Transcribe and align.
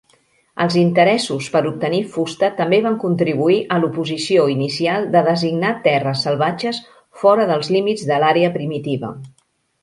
Els 0.63 0.75
interessos 0.83 1.49
per 1.55 1.59
obtenir 1.71 1.99
fusta 2.15 2.49
també 2.59 2.79
van 2.85 2.97
contribuir 3.03 3.57
a 3.75 3.77
l'oposició 3.83 4.47
inicial 4.55 5.05
de 5.17 5.21
designar 5.29 5.75
terres 5.85 6.25
salvatges 6.29 6.81
fora 7.25 7.47
dels 7.53 7.71
límits 7.77 8.09
de 8.13 8.19
l'àrea 8.25 8.53
primitiva. 8.59 9.15